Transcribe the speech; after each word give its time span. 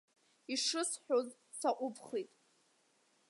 Ишысҳәоз 0.53 1.27
саҟәыбхит. 1.59 2.31